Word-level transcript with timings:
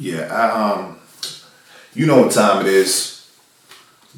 Yeah, 0.00 0.34
I, 0.34 0.72
um, 0.72 0.98
you 1.92 2.06
know 2.06 2.22
what 2.22 2.32
time 2.32 2.64
it 2.64 2.72
is. 2.72 3.30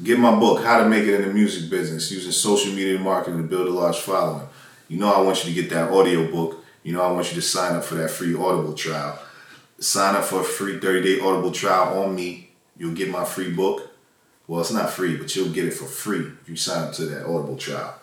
Get 0.01 0.17
my 0.17 0.33
book, 0.33 0.63
How 0.63 0.81
to 0.81 0.87
Make 0.87 1.03
It 1.03 1.15
in 1.15 1.27
the 1.27 1.33
Music 1.33 1.69
Business, 1.69 2.09
using 2.09 2.31
social 2.31 2.71
media 2.71 2.97
marketing 2.97 3.41
to 3.41 3.47
build 3.47 3.67
a 3.67 3.69
large 3.69 3.97
following. 3.97 4.47
You 4.87 4.97
know 4.97 5.13
I 5.13 5.19
want 5.19 5.43
you 5.43 5.53
to 5.53 5.61
get 5.61 5.69
that 5.71 5.91
audio 5.91 6.31
book. 6.31 6.63
You 6.83 6.93
know 6.93 7.01
I 7.01 7.11
want 7.11 7.29
you 7.29 7.35
to 7.35 7.41
sign 7.41 7.75
up 7.75 7.83
for 7.83 7.95
that 7.95 8.11
free 8.11 8.33
Audible 8.33 8.73
trial. 8.73 9.19
Sign 9.77 10.15
up 10.15 10.23
for 10.23 10.39
a 10.39 10.43
free 10.45 10.79
30-day 10.79 11.19
Audible 11.19 11.51
trial 11.51 12.01
on 12.01 12.15
me. 12.15 12.51
You'll 12.77 12.95
get 12.95 13.09
my 13.09 13.25
free 13.25 13.51
book. 13.51 13.91
Well, 14.47 14.61
it's 14.61 14.71
not 14.71 14.89
free, 14.89 15.17
but 15.17 15.35
you'll 15.35 15.51
get 15.51 15.65
it 15.65 15.73
for 15.73 15.85
free 15.85 16.31
if 16.43 16.47
you 16.47 16.55
sign 16.55 16.87
up 16.87 16.93
to 16.93 17.05
that 17.07 17.25
Audible 17.25 17.57
trial. 17.57 17.93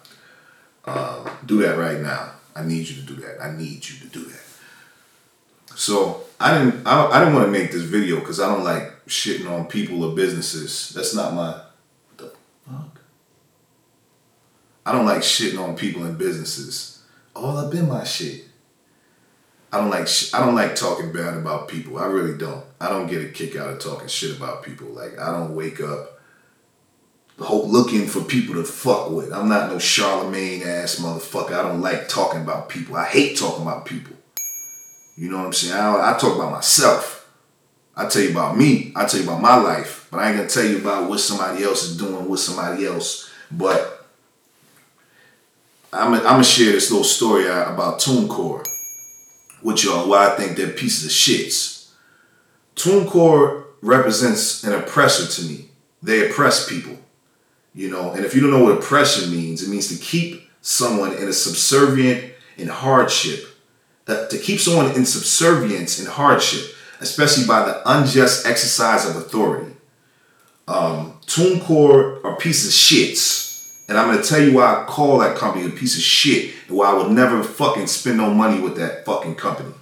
Uh, 0.84 1.30
do 1.46 1.62
that 1.62 1.78
right 1.78 2.00
now. 2.00 2.32
I 2.54 2.62
need 2.62 2.86
you 2.88 2.96
to 2.96 3.14
do 3.14 3.14
that. 3.22 3.42
I 3.42 3.56
need 3.56 3.88
you 3.88 3.98
to 4.00 4.06
do 4.06 4.24
that. 4.26 5.76
So 5.76 6.24
I 6.40 6.58
didn't 6.58 6.86
I, 6.86 7.06
I 7.06 7.18
didn't 7.20 7.34
want 7.34 7.46
to 7.46 7.52
make 7.52 7.70
this 7.70 7.82
video 7.82 8.18
because 8.18 8.40
I 8.40 8.48
don't 8.48 8.64
like 8.64 9.04
shitting 9.06 9.48
on 9.48 9.66
people 9.66 10.02
or 10.02 10.16
businesses. 10.16 10.90
That's 10.94 11.14
not 11.14 11.34
my 11.34 11.50
what 11.52 12.16
the 12.16 12.32
fuck. 12.66 13.00
I 14.86 14.92
don't 14.92 15.04
like 15.04 15.20
shitting 15.20 15.62
on 15.62 15.76
people 15.76 16.04
and 16.04 16.16
businesses. 16.16 17.02
All 17.36 17.56
up 17.58 17.74
in 17.74 17.88
my 17.88 18.04
shit. 18.04 18.46
I 19.70 19.78
don't 19.78 19.90
like 19.90 20.08
sh- 20.08 20.32
I 20.32 20.44
don't 20.44 20.54
like 20.54 20.74
talking 20.74 21.12
bad 21.12 21.36
about 21.36 21.68
people. 21.68 21.98
I 21.98 22.06
really 22.06 22.36
don't. 22.36 22.64
I 22.80 22.88
don't 22.88 23.06
get 23.06 23.22
a 23.22 23.28
kick 23.28 23.54
out 23.54 23.68
of 23.68 23.78
talking 23.78 24.08
shit 24.08 24.36
about 24.36 24.62
people. 24.62 24.88
Like 24.88 25.18
I 25.18 25.30
don't 25.30 25.54
wake 25.54 25.80
up 25.80 26.20
hope 27.44 27.66
looking 27.66 28.06
for 28.06 28.22
people 28.22 28.54
to 28.56 28.64
fuck 28.64 29.10
with. 29.10 29.32
I'm 29.32 29.48
not 29.48 29.70
no 29.70 29.78
Charlemagne 29.78 30.62
ass 30.62 30.96
motherfucker. 30.96 31.52
I 31.52 31.62
don't 31.62 31.80
like 31.80 32.08
talking 32.08 32.42
about 32.42 32.68
people. 32.68 32.96
I 32.96 33.06
hate 33.06 33.38
talking 33.38 33.62
about 33.62 33.86
people. 33.86 34.16
You 35.20 35.30
know 35.30 35.36
what 35.36 35.46
I'm 35.48 35.52
saying? 35.52 35.74
I, 35.74 36.14
I 36.14 36.18
talk 36.18 36.34
about 36.34 36.50
myself. 36.50 37.30
I 37.94 38.08
tell 38.08 38.22
you 38.22 38.30
about 38.30 38.56
me. 38.56 38.90
I 38.96 39.04
tell 39.04 39.20
you 39.20 39.26
about 39.26 39.42
my 39.42 39.56
life. 39.56 40.08
But 40.10 40.20
I 40.20 40.28
ain't 40.28 40.38
gonna 40.38 40.48
tell 40.48 40.64
you 40.64 40.78
about 40.78 41.10
what 41.10 41.20
somebody 41.20 41.62
else 41.62 41.82
is 41.82 41.98
doing 41.98 42.26
with 42.26 42.40
somebody 42.40 42.86
else. 42.86 43.30
But 43.50 44.08
I'm 45.92 46.18
gonna 46.18 46.42
share 46.42 46.72
this 46.72 46.90
little 46.90 47.04
story 47.04 47.44
about 47.44 48.00
TuneCore 48.00 48.64
with 49.62 49.84
y'all. 49.84 50.08
Why 50.08 50.32
I 50.32 50.36
think 50.36 50.56
they're 50.56 50.68
pieces 50.68 51.04
of 51.04 51.10
shits. 51.10 51.90
TuneCore 52.76 53.64
represents 53.82 54.64
an 54.64 54.72
oppressor 54.72 55.42
to 55.42 55.46
me. 55.46 55.66
They 56.02 56.30
oppress 56.30 56.66
people. 56.66 56.96
You 57.74 57.90
know, 57.90 58.12
and 58.12 58.24
if 58.24 58.34
you 58.34 58.40
don't 58.40 58.52
know 58.52 58.64
what 58.64 58.78
oppression 58.78 59.30
means, 59.30 59.62
it 59.62 59.68
means 59.68 59.94
to 59.94 60.02
keep 60.02 60.48
someone 60.62 61.12
in 61.12 61.28
a 61.28 61.32
subservient 61.34 62.32
in 62.56 62.68
hardship. 62.68 63.48
Uh, 64.10 64.26
to 64.28 64.38
keep 64.38 64.58
someone 64.58 64.90
in 64.96 65.06
subservience 65.06 66.00
and 66.00 66.08
hardship, 66.08 66.74
especially 67.00 67.46
by 67.46 67.64
the 67.64 67.80
unjust 67.88 68.44
exercise 68.44 69.08
of 69.08 69.14
authority. 69.14 69.72
Um, 70.66 71.18
TuneCore 71.26 72.24
are 72.24 72.36
pieces 72.36 72.66
of 72.66 72.72
shits. 72.72 73.48
And 73.88 73.98
I'm 73.98 74.08
gonna 74.10 74.22
tell 74.22 74.42
you 74.42 74.54
why 74.54 74.66
I 74.66 74.84
call 74.86 75.18
that 75.18 75.36
company 75.36 75.66
a 75.66 75.70
piece 75.70 75.96
of 75.96 76.02
shit 76.02 76.54
and 76.68 76.76
why 76.76 76.90
I 76.90 76.94
would 76.94 77.10
never 77.10 77.42
fucking 77.42 77.88
spend 77.88 78.18
no 78.18 78.32
money 78.32 78.60
with 78.60 78.76
that 78.76 79.04
fucking 79.04 79.36
company. 79.36 79.74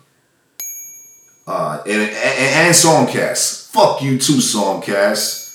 Uh, 1.46 1.82
and, 1.86 2.02
and, 2.02 2.12
and 2.12 2.74
Songcast. 2.74 3.70
Fuck 3.70 4.02
you 4.02 4.18
too, 4.18 4.40
Songcast 4.40 5.46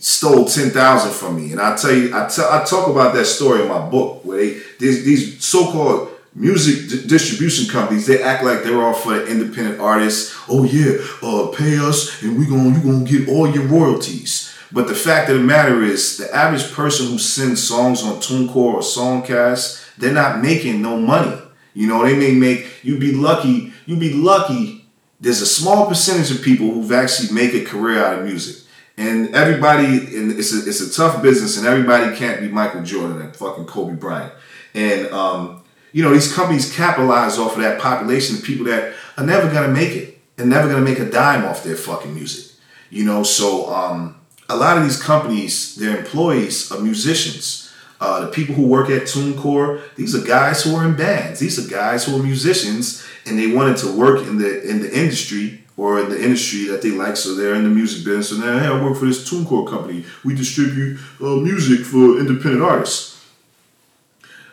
stole 0.00 0.44
ten 0.46 0.70
thousand 0.70 1.12
from 1.12 1.36
me, 1.36 1.52
and 1.52 1.60
I 1.60 1.76
tell 1.76 1.92
you, 1.92 2.14
I 2.14 2.26
tell, 2.28 2.50
I 2.50 2.64
talk 2.64 2.88
about 2.88 3.14
that 3.14 3.26
story 3.26 3.62
in 3.62 3.68
my 3.68 3.88
book 3.88 4.24
where 4.24 4.38
they 4.38 4.60
these, 4.78 5.04
these 5.04 5.44
so-called 5.44 6.08
music 6.34 6.88
d- 6.88 7.06
distribution 7.06 7.68
companies 7.70 8.06
they 8.06 8.22
act 8.22 8.44
like 8.44 8.62
they're 8.62 8.82
all 8.82 8.94
for 8.94 9.14
the 9.14 9.26
independent 9.26 9.80
artists. 9.80 10.36
Oh 10.48 10.64
yeah, 10.64 10.98
uh, 11.22 11.48
pay 11.48 11.78
us, 11.78 12.22
and 12.22 12.38
we 12.38 12.46
gonna 12.46 12.76
you 12.76 12.82
gonna 12.82 13.04
get 13.04 13.28
all 13.28 13.50
your 13.50 13.64
royalties. 13.64 14.54
But 14.72 14.86
the 14.86 14.94
fact 14.94 15.28
of 15.28 15.38
the 15.38 15.42
matter 15.42 15.82
is, 15.82 16.16
the 16.16 16.32
average 16.34 16.70
person 16.72 17.08
who 17.08 17.18
sends 17.18 17.62
songs 17.62 18.04
on 18.04 18.16
TuneCore 18.16 18.56
or 18.56 18.80
Songcast, 18.80 19.96
they're 19.98 20.12
not 20.12 20.40
making 20.40 20.80
no 20.80 20.96
money. 20.96 21.36
You 21.74 21.88
know, 21.88 22.04
they 22.04 22.16
may 22.16 22.34
make 22.34 22.84
you'd 22.84 23.00
be 23.00 23.14
lucky. 23.14 23.72
you'd 23.86 24.00
be 24.00 24.12
lucky. 24.12 24.86
There's 25.20 25.42
a 25.42 25.46
small 25.46 25.86
percentage 25.86 26.30
of 26.30 26.42
people 26.42 26.70
who've 26.70 26.92
actually 26.92 27.32
make 27.34 27.52
a 27.52 27.64
career 27.64 28.02
out 28.02 28.18
of 28.18 28.24
music 28.24 28.64
and 29.00 29.34
everybody, 29.34 30.16
and 30.16 30.32
it's 30.32 30.52
a, 30.52 30.68
it's 30.68 30.80
a 30.82 30.92
tough 30.92 31.22
business, 31.22 31.56
and 31.56 31.66
everybody 31.66 32.14
can't 32.16 32.40
be 32.40 32.48
Michael 32.48 32.82
Jordan 32.82 33.22
and 33.22 33.34
fucking 33.34 33.64
Kobe 33.64 33.94
Bryant. 33.94 34.32
And, 34.74 35.06
um, 35.08 35.59
you 35.92 36.02
know, 36.02 36.12
these 36.12 36.32
companies 36.32 36.74
capitalize 36.74 37.38
off 37.38 37.56
of 37.56 37.62
that 37.62 37.80
population 37.80 38.36
of 38.36 38.44
people 38.44 38.66
that 38.66 38.94
are 39.16 39.24
never 39.24 39.52
to 39.52 39.68
make 39.68 39.96
it 39.96 40.18
and 40.38 40.48
never 40.48 40.72
to 40.72 40.80
make 40.80 40.98
a 40.98 41.10
dime 41.10 41.44
off 41.44 41.64
their 41.64 41.76
fucking 41.76 42.14
music. 42.14 42.56
You 42.90 43.04
know, 43.04 43.22
so 43.22 43.72
um, 43.72 44.20
a 44.48 44.56
lot 44.56 44.76
of 44.76 44.84
these 44.84 45.00
companies, 45.00 45.76
their 45.76 45.96
employees 45.98 46.70
are 46.72 46.80
musicians. 46.80 47.72
Uh, 48.00 48.20
the 48.20 48.28
people 48.28 48.54
who 48.54 48.66
work 48.66 48.88
at 48.88 49.02
TuneCore, 49.02 49.82
these 49.94 50.14
are 50.14 50.26
guys 50.26 50.62
who 50.62 50.74
are 50.74 50.86
in 50.86 50.96
bands. 50.96 51.38
These 51.38 51.64
are 51.64 51.70
guys 51.70 52.04
who 52.04 52.18
are 52.18 52.22
musicians, 52.22 53.06
and 53.26 53.38
they 53.38 53.48
wanted 53.48 53.76
to 53.78 53.94
work 53.94 54.26
in 54.26 54.38
the 54.38 54.68
in 54.68 54.80
the 54.80 54.98
industry 54.98 55.64
or 55.76 56.00
in 56.00 56.08
the 56.08 56.22
industry 56.22 56.66
that 56.68 56.80
they 56.80 56.90
like. 56.90 57.16
So 57.16 57.34
they're 57.34 57.54
in 57.54 57.64
the 57.64 57.70
music 57.70 58.04
business, 58.04 58.32
and 58.32 58.42
then 58.42 58.58
hey, 58.58 58.68
I 58.68 58.82
work 58.82 58.96
for 58.96 59.04
this 59.04 59.30
TuneCore 59.30 59.68
company. 59.68 60.06
We 60.24 60.34
distribute 60.34 60.98
uh, 61.20 61.36
music 61.36 61.84
for 61.84 62.18
independent 62.18 62.62
artists. 62.62 63.09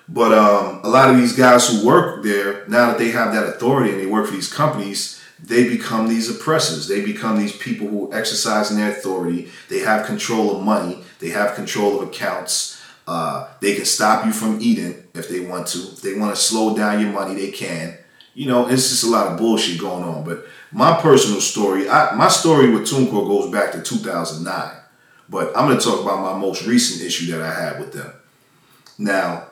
But 0.09 0.31
um, 0.31 0.79
a 0.83 0.89
lot 0.89 1.09
of 1.09 1.17
these 1.17 1.35
guys 1.35 1.67
who 1.67 1.85
work 1.85 2.23
there, 2.23 2.65
now 2.67 2.87
that 2.87 2.97
they 2.97 3.09
have 3.09 3.33
that 3.33 3.47
authority 3.47 3.91
and 3.91 3.99
they 3.99 4.05
work 4.05 4.27
for 4.27 4.33
these 4.33 4.51
companies, 4.51 5.21
they 5.43 5.67
become 5.67 6.07
these 6.07 6.29
oppressors. 6.29 6.87
They 6.87 7.03
become 7.03 7.37
these 7.37 7.55
people 7.55 7.87
who 7.87 8.13
exercise 8.13 8.75
their 8.75 8.91
authority. 8.91 9.49
They 9.69 9.79
have 9.79 10.05
control 10.05 10.55
of 10.55 10.63
money. 10.63 11.03
They 11.19 11.29
have 11.29 11.55
control 11.55 11.99
of 11.99 12.07
accounts. 12.07 12.81
Uh, 13.05 13.47
they 13.61 13.75
can 13.75 13.85
stop 13.85 14.25
you 14.25 14.31
from 14.31 14.59
eating 14.61 15.03
if 15.13 15.29
they 15.29 15.41
want 15.41 15.67
to. 15.67 15.79
If 15.79 16.01
they 16.01 16.15
want 16.15 16.35
to 16.35 16.41
slow 16.41 16.75
down 16.75 17.01
your 17.01 17.11
money, 17.11 17.35
they 17.35 17.51
can. 17.51 17.97
You 18.33 18.47
know, 18.47 18.67
it's 18.67 18.89
just 18.89 19.03
a 19.03 19.09
lot 19.09 19.27
of 19.27 19.37
bullshit 19.37 19.79
going 19.79 20.03
on. 20.03 20.23
But 20.23 20.45
my 20.71 20.99
personal 21.01 21.41
story, 21.41 21.87
I, 21.89 22.15
my 22.15 22.27
story 22.27 22.69
with 22.69 22.83
TuneCore 22.83 23.27
goes 23.27 23.51
back 23.51 23.71
to 23.73 23.81
2009. 23.81 24.71
But 25.29 25.55
I'm 25.57 25.67
going 25.67 25.77
to 25.77 25.83
talk 25.83 26.01
about 26.01 26.21
my 26.21 26.39
most 26.39 26.65
recent 26.65 27.05
issue 27.05 27.31
that 27.31 27.41
I 27.41 27.53
had 27.53 27.79
with 27.79 27.93
them. 27.93 28.11
Now, 28.97 29.47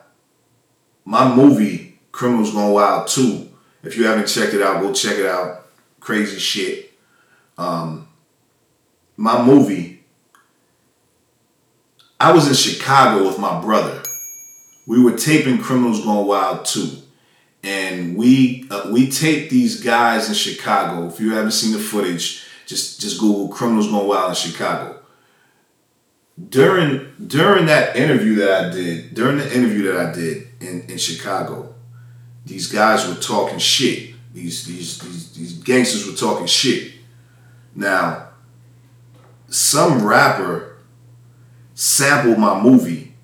my 1.05 1.33
movie, 1.33 1.99
Criminals 2.11 2.51
Gone 2.51 2.71
Wild 2.71 3.07
2, 3.07 3.49
if 3.83 3.97
you 3.97 4.05
haven't 4.05 4.27
checked 4.27 4.53
it 4.53 4.61
out, 4.61 4.81
go 4.81 4.91
check 4.91 5.17
it 5.17 5.25
out. 5.25 5.67
Crazy 5.99 6.39
shit. 6.39 6.91
Um, 7.57 8.07
my 9.15 9.41
movie, 9.41 10.03
I 12.19 12.31
was 12.33 12.47
in 12.47 12.53
Chicago 12.53 13.27
with 13.27 13.39
my 13.39 13.61
brother. 13.61 14.01
We 14.87 15.01
were 15.01 15.17
taping 15.17 15.59
Criminals 15.59 16.03
Gone 16.03 16.25
Wild 16.25 16.65
2 16.65 17.03
and 17.65 18.15
we 18.15 18.67
uh, 18.69 18.89
we 18.91 19.09
take 19.09 19.49
these 19.49 19.81
guys 19.81 20.29
in 20.29 20.35
Chicago. 20.35 21.07
If 21.07 21.19
you 21.19 21.33
haven't 21.33 21.51
seen 21.51 21.73
the 21.73 21.79
footage, 21.79 22.45
just 22.67 23.01
just 23.01 23.19
Google 23.19 23.47
"criminals 23.47 23.87
Gone 23.87 24.07
wild 24.07 24.29
in 24.29 24.35
Chicago." 24.35 24.99
During 26.49 27.11
during 27.25 27.65
that 27.65 27.95
interview 27.95 28.35
that 28.35 28.65
I 28.65 28.69
did, 28.71 29.15
during 29.15 29.37
the 29.37 29.55
interview 29.55 29.91
that 29.91 30.09
I 30.09 30.13
did 30.13 30.54
in, 30.65 30.89
in 30.89 30.97
Chicago, 30.97 31.73
these 32.45 32.71
guys 32.71 33.07
were 33.07 33.15
talking 33.15 33.59
shit. 33.59 34.13
These 34.33 34.65
these 34.65 34.99
these 34.99 35.31
these 35.31 35.53
gangsters 35.53 36.07
were 36.07 36.17
talking 36.17 36.47
shit. 36.47 36.93
Now, 37.73 38.29
some 39.47 40.05
rapper 40.05 40.77
sampled 41.73 42.37
my 42.37 42.59
movie 42.61 43.15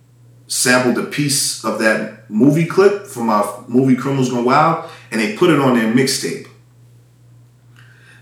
sampled 0.52 0.98
a 0.98 1.06
piece 1.06 1.64
of 1.64 1.80
that 1.80 2.30
movie 2.30 2.66
clip 2.66 3.08
from 3.08 3.28
my 3.28 3.64
movie 3.70 3.96
Criminals 3.96 4.30
Gone 4.30 4.44
Wild 4.44 4.90
and 5.10 5.22
they 5.22 5.38
put 5.38 5.50
it 5.50 5.60
on 5.60 5.80
their 5.80 5.94
mixtape. 5.94 6.48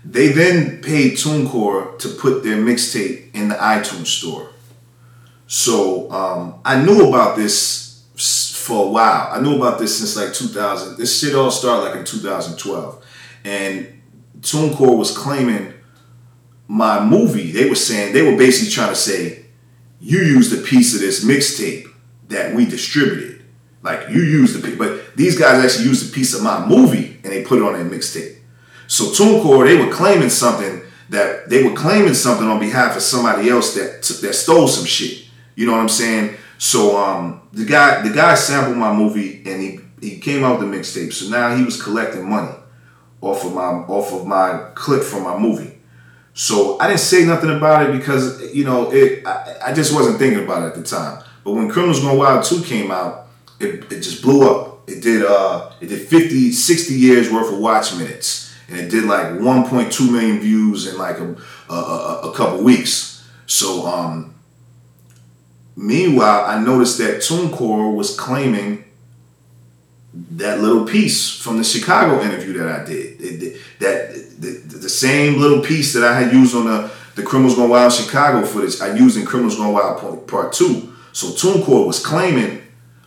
They 0.04 0.28
then 0.28 0.80
paid 0.80 1.14
TuneCore 1.14 1.98
to 1.98 2.08
put 2.08 2.44
their 2.44 2.56
mixtape 2.56 3.34
in 3.34 3.48
the 3.48 3.56
iTunes 3.56 4.06
store. 4.06 4.48
So 5.48 6.08
um, 6.12 6.60
I 6.64 6.80
knew 6.80 7.08
about 7.08 7.36
this 7.36 8.04
for 8.70 8.86
a 8.86 8.88
while. 8.88 9.28
I 9.32 9.40
knew 9.40 9.56
about 9.56 9.80
this 9.80 9.98
since 9.98 10.14
like 10.16 10.32
2000. 10.32 10.96
This 10.96 11.18
shit 11.18 11.34
all 11.34 11.50
started 11.50 11.88
like 11.88 11.96
in 11.96 12.04
2012. 12.04 13.04
And 13.44 14.00
TuneCore 14.40 14.96
was 14.96 15.16
claiming 15.16 15.74
my 16.68 17.04
movie. 17.04 17.50
They 17.50 17.68
were 17.68 17.74
saying, 17.74 18.12
they 18.12 18.22
were 18.22 18.38
basically 18.38 18.70
trying 18.70 18.90
to 18.90 18.94
say, 18.94 19.46
you 19.98 20.20
used 20.20 20.56
a 20.56 20.62
piece 20.62 20.94
of 20.94 21.00
this 21.00 21.24
mixtape 21.24 21.88
that 22.28 22.54
we 22.54 22.64
distributed. 22.64 23.42
Like 23.82 24.08
you 24.08 24.22
used 24.22 24.56
the 24.56 24.64
piece, 24.64 24.78
but 24.78 25.16
these 25.16 25.36
guys 25.36 25.64
actually 25.64 25.88
used 25.88 26.08
a 26.08 26.14
piece 26.14 26.32
of 26.32 26.42
my 26.42 26.64
movie 26.64 27.18
and 27.24 27.32
they 27.32 27.42
put 27.42 27.58
it 27.58 27.64
on 27.64 27.72
their 27.72 27.84
mixtape. 27.84 28.36
So 28.86 29.06
TuneCore, 29.06 29.66
they 29.66 29.84
were 29.84 29.92
claiming 29.92 30.30
something 30.30 30.82
that 31.08 31.48
they 31.48 31.64
were 31.64 31.74
claiming 31.74 32.14
something 32.14 32.46
on 32.46 32.60
behalf 32.60 32.94
of 32.94 33.02
somebody 33.02 33.48
else 33.48 33.74
that 33.74 34.02
that 34.22 34.34
stole 34.34 34.68
some 34.68 34.86
shit. 34.86 35.24
You 35.56 35.66
know 35.66 35.72
what 35.72 35.80
I'm 35.80 35.88
saying? 35.88 36.36
So 36.60 36.98
um, 36.98 37.40
the 37.54 37.64
guy 37.64 38.02
the 38.06 38.14
guy 38.14 38.34
sampled 38.34 38.76
my 38.76 38.92
movie 38.92 39.42
and 39.46 39.62
he 39.62 39.80
he 39.98 40.18
came 40.18 40.44
out 40.44 40.60
with 40.60 40.70
the 40.70 40.76
mixtape. 40.76 41.10
So 41.10 41.30
now 41.30 41.56
he 41.56 41.64
was 41.64 41.82
collecting 41.82 42.28
money 42.28 42.54
off 43.22 43.46
of 43.46 43.54
my 43.54 43.62
off 43.62 44.12
of 44.12 44.26
my 44.26 44.68
clip 44.74 45.02
from 45.02 45.24
my 45.24 45.38
movie. 45.38 45.78
So 46.34 46.78
I 46.78 46.88
didn't 46.88 47.00
say 47.00 47.24
nothing 47.24 47.48
about 47.48 47.88
it 47.88 47.98
because 47.98 48.54
you 48.54 48.64
know 48.64 48.92
it. 48.92 49.26
I, 49.26 49.56
I 49.68 49.72
just 49.72 49.94
wasn't 49.94 50.18
thinking 50.18 50.44
about 50.44 50.64
it 50.64 50.66
at 50.66 50.74
the 50.74 50.82
time. 50.82 51.24
But 51.44 51.52
when 51.52 51.70
Criminals 51.70 52.00
Gone 52.00 52.18
Wild 52.18 52.44
2 52.44 52.62
came 52.64 52.90
out, 52.90 53.28
it, 53.58 53.90
it 53.90 54.02
just 54.02 54.20
blew 54.20 54.46
up. 54.46 54.86
It 54.86 55.02
did 55.02 55.24
uh 55.24 55.72
it 55.80 55.86
did 55.86 56.06
50, 56.08 56.52
60 56.52 56.94
years 56.94 57.32
worth 57.32 57.50
of 57.50 57.58
watch 57.58 57.96
minutes. 57.96 58.54
And 58.68 58.78
it 58.78 58.90
did 58.90 59.04
like 59.04 59.28
1.2 59.28 60.12
million 60.12 60.40
views 60.40 60.86
in 60.86 60.98
like 60.98 61.18
a, 61.20 61.36
a, 61.70 61.74
a, 61.74 62.30
a 62.30 62.34
couple 62.34 62.62
weeks. 62.62 63.26
So 63.46 63.86
um 63.86 64.34
meanwhile, 65.76 66.44
I 66.46 66.60
noticed 66.62 66.98
that 66.98 67.18
TuneCore 67.18 67.94
was 67.94 68.18
claiming 68.18 68.84
that 70.12 70.60
little 70.60 70.84
piece 70.84 71.40
from 71.40 71.58
the 71.58 71.64
Chicago 71.64 72.20
interview 72.22 72.54
that 72.54 72.80
I 72.80 72.84
did. 72.84 73.20
It, 73.20 73.60
that 73.78 74.12
the, 74.40 74.78
the, 74.78 74.88
same 74.88 75.38
little 75.40 75.62
piece 75.62 75.92
that 75.92 76.02
I 76.02 76.18
had 76.18 76.32
used 76.32 76.54
on 76.54 76.66
the 76.66 76.90
the 77.14 77.22
Criminals 77.22 77.56
Gone 77.56 77.68
Wild 77.68 77.92
Chicago 77.92 78.44
footage, 78.46 78.80
I 78.80 78.94
used 78.94 79.16
in 79.16 79.26
Criminals 79.26 79.56
Gone 79.56 79.72
Wild 79.72 80.00
Part, 80.00 80.26
part 80.26 80.52
Two. 80.52 80.92
So 81.12 81.28
TuneCore 81.28 81.86
was 81.86 82.04
claiming 82.04 82.62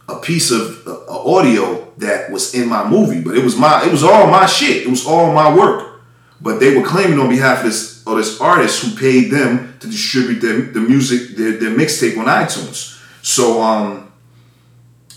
a 0.07 0.19
piece 0.19 0.51
of 0.51 0.86
uh, 0.88 1.06
audio 1.07 1.92
that 1.98 2.31
was 2.31 2.54
in 2.54 2.68
my 2.68 2.88
movie, 2.88 3.21
but 3.21 3.38
it 3.38 3.44
was 3.44 3.57
my 3.57 3.86
it 3.86 3.92
was 3.92 4.04
all 4.04 4.27
my 4.27 4.45
shit. 4.45 4.83
It 4.83 4.89
was 4.89 5.06
all 5.06 5.33
my 5.33 5.54
work. 5.54 6.01
But 6.42 6.59
they 6.59 6.75
were 6.75 6.86
claiming 6.86 7.19
on 7.19 7.30
behalf 7.30 7.59
of 7.59 7.66
this 7.66 7.93
or 8.06 8.18
this 8.18 8.40
artist 8.42 8.84
who 8.84 8.98
paid 8.98 9.32
them 9.32 9.78
to 9.80 9.88
distribute 9.88 10.40
their 10.40 10.62
the 10.62 10.80
music, 10.80 11.36
their, 11.38 11.54
their 11.54 11.72
mixtape 11.72 12.18
on 12.18 12.26
iTunes. 12.26 13.00
So 13.22 13.62
um 13.62 14.12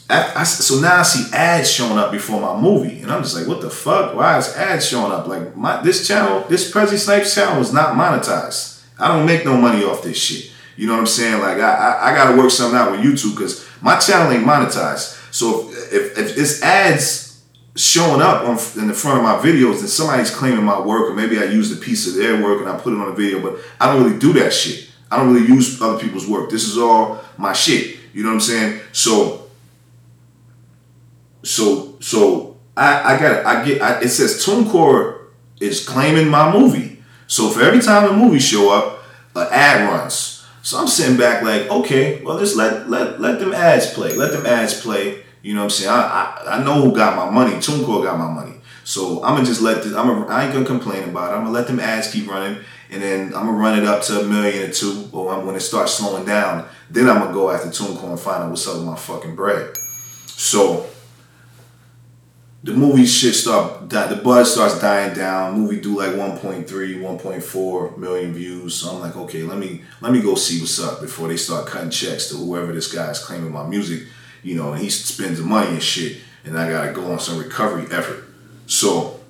I, 0.09 0.33
I, 0.37 0.45
so 0.45 0.81
now 0.81 1.01
I 1.01 1.03
see 1.03 1.35
ads 1.35 1.69
showing 1.69 1.99
up 1.99 2.13
before 2.13 2.41
my 2.41 2.61
movie, 2.61 3.01
and 3.01 3.11
I'm 3.11 3.25
just 3.25 3.37
like, 3.37 3.49
what 3.49 3.61
the 3.61 3.71
fuck? 3.71 4.15
Why 4.15 4.39
is 4.39 4.55
ads 4.55 4.87
showing 4.89 5.11
up? 5.11 5.27
Like 5.27 5.57
my 5.57 5.83
this 5.83 6.07
channel, 6.07 6.45
this 6.49 6.71
Prezi 6.71 6.97
Snipes 6.97 7.35
channel 7.35 7.61
is 7.61 7.73
not 7.73 7.95
monetized. 7.95 8.85
I 8.99 9.09
don't 9.09 9.27
make 9.27 9.45
no 9.45 9.57
money 9.57 9.85
off 9.85 10.03
this 10.03 10.17
shit. 10.17 10.53
You 10.77 10.87
know 10.87 10.93
what 10.93 11.01
I'm 11.01 11.07
saying? 11.07 11.41
Like 11.41 11.59
I, 11.59 11.73
I, 11.73 12.13
I 12.13 12.15
gotta 12.15 12.37
work 12.37 12.51
something 12.51 12.79
out 12.79 12.93
with 12.93 13.01
YouTube 13.01 13.35
because 13.35 13.67
my 13.83 13.99
channel 13.99 14.31
ain't 14.31 14.47
monetized. 14.47 15.35
So 15.35 15.71
if 15.71 15.93
if, 15.93 16.19
if 16.19 16.39
it's 16.39 16.63
ads 16.63 17.26
showing 17.77 18.23
up 18.23 18.43
on, 18.45 18.59
in 18.81 18.89
the 18.89 18.95
front 18.95 19.19
of 19.19 19.25
my 19.25 19.37
videos, 19.37 19.81
and 19.81 19.89
somebody's 19.89 20.35
claiming 20.35 20.65
my 20.65 20.81
work, 20.81 21.11
or 21.11 21.15
maybe 21.15 21.39
I 21.39 21.45
used 21.45 21.77
a 21.77 21.81
piece 21.81 22.09
of 22.09 22.15
their 22.15 22.43
work 22.43 22.61
and 22.61 22.69
I 22.69 22.79
put 22.79 22.93
it 22.93 22.99
on 22.99 23.09
a 23.09 23.15
video. 23.15 23.41
But 23.41 23.61
I 23.81 23.93
don't 23.93 24.03
really 24.03 24.19
do 24.19 24.33
that 24.35 24.53
shit. 24.53 24.91
I 25.11 25.17
don't 25.19 25.33
really 25.33 25.47
use 25.47 25.81
other 25.81 25.99
people's 25.99 26.27
work. 26.27 26.51
This 26.51 26.65
is 26.65 26.79
all 26.79 27.23
my 27.37 27.53
shit. 27.53 27.99
You 28.13 28.23
know 28.23 28.31
what 28.31 28.37
I'm 28.37 28.41
saying? 28.41 28.81
So 28.93 29.47
so 31.43 31.97
so 32.01 32.57
I 32.77 33.15
I 33.15 33.21
got 33.21 33.47
I 33.47 33.65
get 33.65 33.83
I, 33.83 34.01
it 34.01 34.09
says 34.09 34.45
TuneCore 34.45 35.27
is 35.61 35.87
claiming 35.87 36.29
my 36.29 36.53
movie. 36.53 37.03
So 37.27 37.51
for 37.51 37.63
every 37.63 37.81
time 37.81 38.09
a 38.11 38.17
movie 38.17 38.39
show 38.39 38.73
up, 38.73 39.05
an 39.35 39.49
ad 39.51 39.89
runs. 39.89 40.45
So 40.63 40.79
I'm 40.79 40.89
sitting 40.89 41.17
back 41.17 41.43
like, 41.43 41.71
okay, 41.71 42.23
well 42.23 42.39
just 42.39 42.57
let 42.57 42.91
let 42.91 43.21
let 43.21 43.39
them 43.39 43.53
ads 43.53 43.93
play. 43.93 44.15
Let 44.15 44.33
them 44.33 44.47
ads 44.47 44.81
play. 44.81 45.26
You 45.47 45.55
know 45.55 45.61
what 45.61 45.65
I'm 45.67 45.71
saying? 45.71 45.91
I 45.91 46.43
I, 46.45 46.59
I 46.59 46.65
know 46.65 46.83
who 46.83 46.93
got 46.93 47.15
my 47.15 47.31
money. 47.31 47.55
TuneCore 47.55 48.03
got 48.03 48.19
my 48.19 48.29
money. 48.29 48.57
So 48.83 49.23
I'm 49.23 49.37
gonna 49.37 49.47
just 49.47 49.63
let 49.63 49.85
this. 49.85 49.95
I'm 49.95 50.09
a, 50.09 50.27
I 50.27 50.45
ain't 50.45 50.53
gonna 50.53 50.67
complain 50.67 51.09
about 51.09 51.31
it. 51.31 51.37
I'm 51.37 51.45
gonna 51.45 51.53
let 51.53 51.69
them 51.69 51.79
ads 51.79 52.11
keep 52.11 52.29
running, 52.29 52.59
and 52.91 53.01
then 53.01 53.27
I'm 53.27 53.47
gonna 53.47 53.53
run 53.53 53.79
it 53.79 53.85
up 53.85 54.03
to 54.05 54.23
a 54.23 54.25
million 54.25 54.69
or 54.69 54.73
two. 54.73 55.09
Or 55.13 55.39
when 55.45 55.55
it 55.55 55.61
starts 55.61 55.95
slowing 55.95 56.25
down, 56.25 56.67
then 56.91 57.09
I'm 57.09 57.21
gonna 57.21 57.33
go 57.33 57.49
after 57.51 57.69
TuneCore 57.69 58.11
and 58.11 58.19
find 58.19 58.43
out 58.43 58.51
what's 58.51 58.67
up 58.67 58.75
with 58.75 58.87
my 58.87 58.97
fucking 58.97 59.37
bread. 59.37 59.73
So 60.27 60.87
the 62.65 62.73
movie 62.73 63.07
shit 63.07 63.37
start 63.37 63.89
the 63.89 64.21
buzz 64.25 64.53
starts 64.53 64.81
dying 64.81 65.15
down. 65.15 65.61
Movie 65.61 65.81
do 65.81 65.97
like 65.97 66.11
1.3, 66.11 66.67
1.4 66.67 67.99
million 67.99 68.35
views. 68.35 68.75
So 68.75 68.91
I'm 68.91 69.01
like, 69.01 69.17
okay, 69.17 69.45
let 69.45 69.59
me 69.59 69.83
let 70.01 70.13
me 70.13 70.21
go 70.21 70.35
see 70.35 70.59
what's 70.59 70.83
up 70.83 71.01
before 71.01 71.29
they 71.29 71.37
start 71.37 71.69
cutting 71.69 71.91
checks 71.91 72.31
to 72.31 72.37
whoever 72.37 72.73
this 72.73 72.93
guy 72.93 73.11
is 73.11 73.21
claiming 73.21 73.53
my 73.53 73.65
music, 73.65 74.09
you 74.47 74.55
know, 74.55 74.73
and 74.73 74.83
he 74.83 74.89
spends 74.89 75.39
the 75.39 75.45
money 75.45 75.69
and 75.69 75.83
shit, 75.83 76.19
and 76.45 76.59
I 76.59 76.71
gotta 76.71 76.93
go 76.93 77.11
on 77.13 77.19
some 77.19 77.39
recovery 77.39 77.87
effort. 77.91 78.25
So 78.67 79.21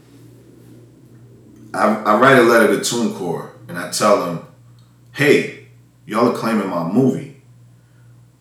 I, 1.74 1.94
I 2.02 2.18
write 2.18 2.38
a 2.38 2.42
letter 2.42 2.68
to 2.68 2.80
TuneCore 2.80 3.50
and 3.68 3.78
I 3.78 3.90
tell 3.90 4.24
them, 4.24 4.46
hey, 5.12 5.68
y'all 6.06 6.28
are 6.28 6.36
claiming 6.36 6.68
my 6.68 6.84
movie 6.84 7.36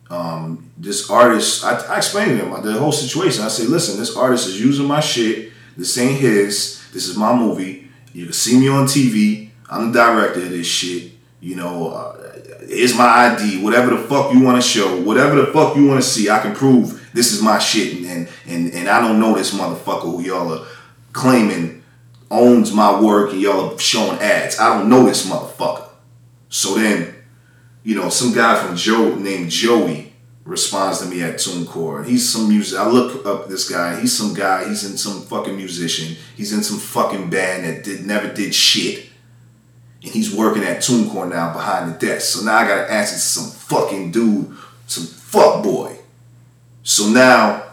um, 0.10 0.72
this 0.78 1.10
artist, 1.10 1.64
I, 1.64 1.78
I 1.94 1.98
explained 1.98 2.40
to 2.40 2.46
him 2.46 2.64
the 2.64 2.74
whole 2.74 2.92
situation. 2.92 3.44
I 3.44 3.48
say, 3.48 3.66
listen, 3.66 3.98
this 4.00 4.16
artist 4.16 4.48
is 4.48 4.60
using 4.60 4.86
my 4.86 5.00
shit. 5.00 5.52
This 5.78 5.98
ain't 5.98 6.20
his. 6.20 6.84
This 6.94 7.08
is 7.08 7.18
my 7.18 7.36
movie. 7.36 7.90
You 8.14 8.26
can 8.26 8.34
see 8.34 8.60
me 8.60 8.68
on 8.68 8.86
TV. 8.86 9.50
I'm 9.70 9.92
the 9.92 10.00
director 10.00 10.42
of 10.42 10.50
this 10.50 10.68
shit. 10.68 11.12
You 11.42 11.56
know, 11.56 11.90
uh, 11.90 12.25
here's 12.68 12.96
my 12.96 13.06
ID. 13.06 13.64
Whatever 13.64 13.96
the 13.96 14.04
fuck 14.04 14.34
you 14.34 14.42
want 14.42 14.62
to 14.62 14.68
show, 14.68 15.02
whatever 15.02 15.36
the 15.36 15.48
fuck 15.48 15.76
you 15.76 15.88
want 15.88 16.02
to 16.02 16.08
see, 16.08 16.30
I 16.30 16.40
can 16.40 16.56
prove 16.56 17.10
this 17.14 17.32
is 17.32 17.42
my 17.42 17.60
shit. 17.60 18.06
And, 18.06 18.30
and 18.48 18.74
and 18.74 18.90
I 18.90 19.00
don't 19.00 19.20
know 19.20 19.36
this 19.36 19.54
motherfucker 19.54 20.04
who 20.04 20.22
y'all 20.22 20.54
are 20.54 20.68
claiming 21.14 21.84
owns 22.32 22.74
my 22.74 23.00
work 23.00 23.32
and 23.32 23.42
y'all 23.42 23.74
are 23.74 23.80
showing 23.80 24.20
ads. 24.20 24.60
I 24.60 24.78
don't 24.78 24.90
know 24.90 25.06
this 25.06 25.30
motherfucker. 25.30 25.90
So 26.50 26.76
then 26.76 27.16
you 27.86 27.96
know, 27.96 28.10
some 28.10 28.34
guy 28.34 28.62
from 28.62 28.76
Joe 28.76 29.14
named 29.14 29.52
Joey 29.52 30.12
responds 30.44 31.00
to 31.00 31.06
me 31.06 31.22
at 31.22 31.36
TuneCore. 31.36 32.06
He's 32.06 32.28
some 32.28 32.50
music. 32.50 32.80
I 32.80 32.90
look 32.90 33.26
up 33.28 33.48
this 33.48 33.70
guy. 33.70 34.00
He's 34.00 34.18
some 34.18 34.34
guy. 34.34 34.68
He's 34.68 34.90
in 34.90 34.98
some 34.98 35.22
fucking 35.22 35.56
musician. 35.56 36.18
He's 36.36 36.52
in 36.52 36.64
some 36.64 36.80
fucking 36.80 37.30
band 37.30 37.64
that 37.64 37.84
did 37.84 38.06
never 38.06 38.34
did 38.34 38.56
shit. 38.56 39.10
And 40.06 40.14
he's 40.14 40.34
working 40.34 40.64
at 40.64 40.78
TuneCore 40.78 41.30
now 41.30 41.52
behind 41.52 41.94
the 41.94 41.98
desk. 41.98 42.38
So 42.38 42.46
now 42.46 42.58
I 42.58 42.68
gotta 42.68 42.92
answer 42.92 43.16
to 43.16 43.20
some 43.20 43.50
fucking 43.50 44.12
dude, 44.12 44.56
some 44.86 45.06
fuck 45.06 45.64
boy. 45.64 45.98
So 46.84 47.10
now 47.10 47.64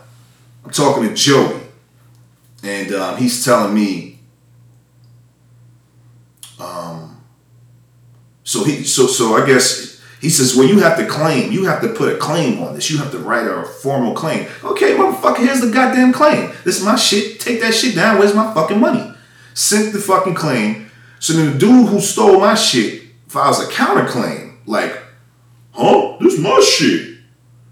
I'm 0.64 0.70
talking 0.70 1.06
to 1.06 1.14
Joey, 1.14 1.60
and 2.62 2.94
um, 2.94 3.18
he's 3.18 3.44
telling 3.44 3.74
me, 3.74 4.18
um, 6.58 7.22
so 8.44 8.64
he 8.64 8.82
so 8.84 9.06
so 9.06 9.34
I 9.34 9.44
guess 9.44 10.00
he 10.22 10.30
says, 10.30 10.56
well, 10.56 10.66
you 10.66 10.78
have 10.78 10.96
to 10.98 11.06
claim. 11.06 11.52
You 11.52 11.64
have 11.64 11.82
to 11.82 11.88
put 11.88 12.14
a 12.14 12.16
claim 12.16 12.62
on 12.62 12.74
this. 12.74 12.90
You 12.90 12.98
have 12.98 13.10
to 13.10 13.18
write 13.18 13.46
a 13.46 13.64
formal 13.64 14.14
claim. 14.14 14.46
Okay, 14.62 14.96
motherfucker, 14.96 15.38
here's 15.38 15.60
the 15.60 15.70
goddamn 15.70 16.12
claim. 16.12 16.52
This 16.64 16.78
is 16.78 16.84
my 16.84 16.96
shit. 16.96 17.40
Take 17.40 17.60
that 17.60 17.74
shit 17.74 17.96
down. 17.96 18.18
Where's 18.18 18.34
my 18.34 18.54
fucking 18.54 18.78
money? 18.78 19.12
Sent 19.52 19.92
the 19.92 19.98
fucking 19.98 20.34
claim. 20.34 20.91
So 21.22 21.34
then 21.34 21.52
the 21.52 21.58
dude 21.58 21.88
who 21.88 22.00
stole 22.00 22.40
my 22.40 22.56
shit 22.56 23.04
files 23.28 23.60
a 23.60 23.70
counterclaim. 23.70 24.56
Like, 24.66 25.00
huh? 25.70 26.16
This 26.20 26.34
is 26.34 26.40
my 26.40 26.58
shit. 26.58 27.18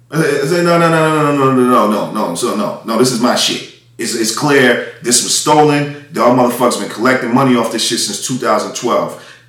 I 0.09 0.23
say, 0.23 0.63
no, 0.63 0.79
no, 0.79 0.89
no, 0.89 0.89
no, 0.89 1.33
no, 1.33 1.33
no, 1.33 1.55
no, 1.55 1.91
no, 1.91 2.13
no, 2.13 2.29
no, 2.29 2.35
so 2.37 2.55
no, 2.55 2.57
no, 2.57 2.83
no, 2.85 2.99
this 2.99 3.11
is 3.11 3.21
my 3.21 3.35
shit. 3.35 3.75
It's, 3.99 4.15
it's 4.15 4.37
clear 4.39 4.95
this 5.03 5.25
was 5.25 5.37
stolen. 5.37 6.07
Y'all 6.13 6.37
motherfuckers 6.37 6.81
been 6.81 6.91
collecting 6.91 7.35
money 7.35 7.57
off 7.57 7.73
this 7.73 7.85
shit 7.85 7.99
since 7.99 8.25
2012. 8.25 9.43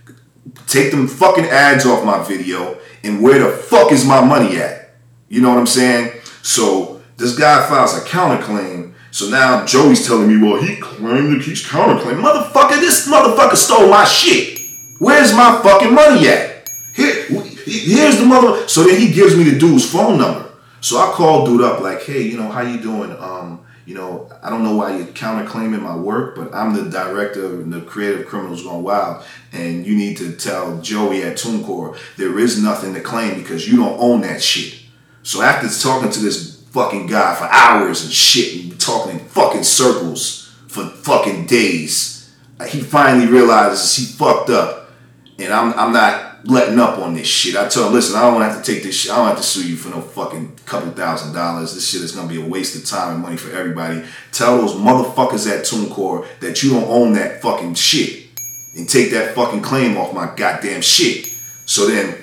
Take 0.65 0.89
them 0.89 1.07
fucking 1.07 1.45
ads 1.45 1.85
off 1.85 2.03
my 2.03 2.23
video 2.23 2.79
and 3.03 3.21
where 3.21 3.37
the 3.37 3.55
fuck 3.55 3.91
is 3.91 4.03
my 4.03 4.25
money 4.25 4.57
at? 4.57 4.95
You 5.29 5.41
know 5.41 5.49
what 5.49 5.59
I'm 5.59 5.67
saying? 5.67 6.11
So 6.41 7.03
this 7.17 7.37
guy 7.37 7.69
files 7.69 7.95
a 7.95 8.01
counterclaim. 8.01 8.95
So 9.11 9.29
now 9.29 9.65
Joey's 9.65 10.07
telling 10.07 10.27
me, 10.27 10.37
well, 10.37 10.61
he 10.61 10.77
claimed 10.77 11.33
that 11.33 11.41
he's 11.41 11.63
counterclaiming. 11.65 12.21
Motherfucker, 12.21 12.79
this 12.79 13.07
motherfucker 13.07 13.55
stole 13.55 13.89
my 13.89 14.05
shit. 14.05 14.61
Where's 14.99 15.33
my 15.33 15.61
fucking 15.61 15.93
money 15.93 16.27
at? 16.29 16.69
Here, 16.93 17.25
here's 17.65 18.17
the 18.19 18.25
mother. 18.25 18.67
So 18.67 18.83
then 18.83 18.99
he 18.99 19.11
gives 19.11 19.35
me 19.35 19.43
the 19.43 19.59
dude's 19.59 19.89
phone 19.89 20.17
number. 20.17 20.49
So 20.79 20.97
I 20.97 21.11
call 21.11 21.45
dude 21.45 21.61
up 21.61 21.81
like, 21.81 22.03
hey, 22.03 22.21
you 22.21 22.37
know, 22.37 22.49
how 22.49 22.61
you 22.61 22.79
doing? 22.79 23.11
Um, 23.19 23.65
you 23.85 23.95
know, 23.95 24.29
I 24.41 24.49
don't 24.49 24.63
know 24.63 24.75
why 24.75 24.95
you're 24.95 25.07
counterclaiming 25.07 25.81
my 25.81 25.95
work, 25.95 26.35
but 26.35 26.53
I'm 26.53 26.73
the 26.73 26.89
director 26.89 27.61
and 27.61 27.73
the 27.73 27.81
creative 27.81 28.27
criminals 28.27 28.63
gone 28.63 28.83
wild, 28.83 29.25
and 29.51 29.85
you 29.85 29.95
need 29.95 30.17
to 30.17 30.33
tell 30.33 30.79
Joey 30.81 31.23
at 31.23 31.37
TuneCore 31.37 31.97
there 32.15 32.39
is 32.39 32.61
nothing 32.61 32.93
to 32.93 33.01
claim 33.01 33.37
because 33.37 33.67
you 33.67 33.77
don't 33.77 33.99
own 33.99 34.21
that 34.21 34.41
shit. 34.41 34.81
So 35.23 35.41
after 35.41 35.67
talking 35.67 36.11
to 36.11 36.19
this 36.19 36.50
fucking 36.71 37.07
guy 37.07 37.35
for 37.35 37.45
hours 37.45 38.03
and 38.03 38.11
shit 38.11 38.63
and 38.63 38.79
talking 38.79 39.19
in 39.19 39.25
fucking 39.27 39.63
circles 39.63 40.53
for 40.67 40.85
fucking 40.85 41.45
days, 41.45 42.33
he 42.67 42.79
finally 42.79 43.27
realizes 43.27 43.95
he 43.95 44.05
fucked 44.05 44.49
up, 44.49 44.91
and 45.37 45.53
I'm 45.53 45.73
I'm 45.73 45.93
not 45.93 46.45
letting 46.45 46.79
up 46.79 46.97
on 46.97 47.13
this 47.13 47.27
shit. 47.27 47.55
I 47.55 47.67
tell 47.67 47.87
him, 47.87 47.93
listen, 47.93 48.15
I 48.15 48.21
don't 48.21 48.35
want 48.35 48.49
to 48.49 48.53
have 48.53 48.63
to 48.63 48.73
take 48.73 48.83
this 48.83 48.95
shit. 48.95 49.11
I 49.11 49.17
don't 49.17 49.27
have 49.27 49.37
to 49.37 49.43
sue 49.43 49.67
you 49.67 49.75
for 49.75 49.89
no 49.89 50.01
fucking 50.01 50.59
couple 50.65 50.91
thousand 50.91 51.33
dollars. 51.33 51.73
This 51.73 51.89
shit 51.89 52.01
is 52.01 52.13
gonna 52.13 52.29
be 52.29 52.41
a 52.41 52.45
waste 52.45 52.75
of 52.75 52.85
time 52.85 53.13
and 53.13 53.21
money 53.21 53.37
for 53.37 53.51
everybody. 53.55 54.03
Tell 54.31 54.57
those 54.57 54.73
motherfuckers 54.73 55.49
at 55.49 55.65
TuneCore 55.65 56.27
that 56.39 56.63
you 56.63 56.71
don't 56.71 56.89
own 56.89 57.13
that 57.13 57.41
fucking 57.41 57.75
shit. 57.75 58.27
And 58.75 58.87
take 58.87 59.11
that 59.11 59.35
fucking 59.35 59.61
claim 59.61 59.97
off 59.97 60.13
my 60.13 60.33
goddamn 60.33 60.81
shit. 60.81 61.27
So 61.65 61.87
then 61.87 62.17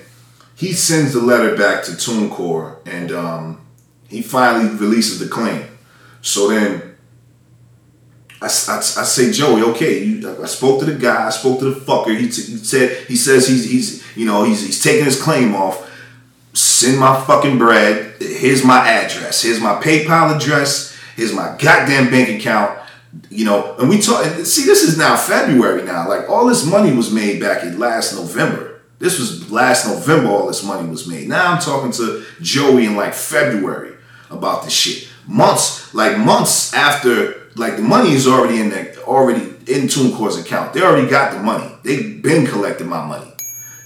he 0.57 0.73
sends 0.73 1.12
the 1.12 1.21
letter 1.21 1.55
back 1.57 1.85
to 1.85 1.93
TuneCore 1.93 2.78
and 2.87 3.12
um, 3.12 3.61
he 4.09 4.23
finally 4.23 4.75
releases 4.77 5.19
the 5.19 5.29
claim. 5.29 5.65
So 6.23 6.49
then 6.49 6.97
I, 8.41 8.47
I, 8.47 8.49
I 8.49 8.81
say, 8.81 9.33
Joey, 9.33 9.62
okay, 9.62 10.03
you, 10.03 10.43
I 10.43 10.47
spoke 10.47 10.81
to 10.81 10.87
the 10.87 10.95
guy, 10.95 11.27
I 11.27 11.31
spoke 11.31 11.59
to 11.61 11.75
the 11.75 11.81
fucker. 11.81 12.17
He, 12.17 12.29
t- 12.29 12.43
he 12.43 12.57
said, 12.59 13.07
he 13.07 13.17
says 13.17 13.49
he's, 13.49 13.71
he's, 13.71 14.17
you 14.17 14.27
know, 14.27 14.45
he's, 14.45 14.65
he's 14.65 14.83
taking 14.83 15.05
his 15.05 15.21
claim 15.21 15.55
off. 15.55 15.85
Send 16.55 16.99
my 16.99 17.21
fucking 17.25 17.59
bread. 17.59 18.21
Here's 18.21 18.65
my 18.65 18.79
address. 18.79 19.43
Here's 19.43 19.61
my 19.61 19.81
PayPal 19.81 20.37
address. 20.37 20.97
Here's 21.15 21.33
my 21.33 21.57
goddamn 21.59 22.11
bank 22.11 22.41
account. 22.41 22.79
You 23.31 23.45
know, 23.45 23.77
and 23.77 23.88
we 23.88 24.00
talk. 24.00 24.25
See, 24.45 24.65
this 24.65 24.83
is 24.83 24.99
now 24.99 25.17
February 25.17 25.83
now. 25.83 26.09
Like 26.09 26.29
all 26.29 26.47
this 26.47 26.67
money 26.67 26.93
was 26.93 27.12
made 27.12 27.41
back 27.41 27.62
in 27.62 27.79
last 27.79 28.15
November. 28.15 28.81
This 28.99 29.19
was 29.19 29.50
last 29.50 29.87
November. 29.87 30.31
All 30.31 30.47
this 30.47 30.65
money 30.65 30.88
was 30.88 31.07
made. 31.07 31.29
Now 31.29 31.53
I'm 31.53 31.61
talking 31.61 31.93
to 31.93 32.25
Joey 32.41 32.87
in 32.87 32.97
like 32.97 33.15
February 33.15 33.95
about 34.30 34.64
this 34.64 34.73
shit. 34.73 35.08
Months, 35.26 35.94
like 35.94 36.18
months 36.18 36.73
after 36.75 37.49
like 37.56 37.76
the 37.76 37.82
money 37.82 38.12
is 38.12 38.26
already 38.26 38.61
in 38.61 38.70
there, 38.70 38.94
already 39.04 39.42
in 39.42 39.87
TuneCore's 39.87 40.38
account. 40.38 40.73
They 40.73 40.82
already 40.82 41.08
got 41.08 41.32
the 41.32 41.40
money. 41.40 41.70
They've 41.82 42.23
been 42.23 42.47
collecting 42.47 42.88
my 42.88 43.04
money. 43.04 43.32